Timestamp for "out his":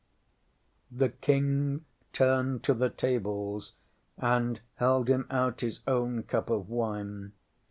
5.29-5.81